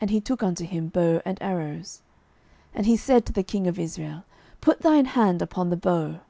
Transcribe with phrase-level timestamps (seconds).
[0.00, 2.00] And he took unto him bow and arrows.
[2.70, 4.24] 12:013:016 And he said to the king of Israel,
[4.62, 6.20] Put thine hand upon the bow.